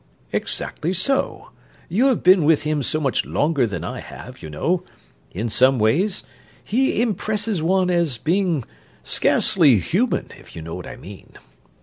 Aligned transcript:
"Exactly 0.33 0.93
so. 0.93 1.51
You 1.87 2.07
have 2.07 2.23
been 2.23 2.43
with 2.43 2.63
him 2.63 2.81
so 2.81 2.99
much 2.99 3.23
longer 3.23 3.67
than 3.67 3.83
I 3.83 3.99
have, 3.99 4.41
you 4.41 4.49
know. 4.49 4.81
In 5.29 5.47
some 5.47 5.77
ways 5.77 6.23
he 6.63 7.03
impresses 7.03 7.61
one 7.61 7.91
as 7.91 8.17
being 8.17 8.63
scarcely 9.03 9.77
human, 9.77 10.31
if 10.39 10.55
you 10.55 10.63
know 10.63 10.73
what 10.73 10.87
I 10.87 10.95
mean. 10.95 11.33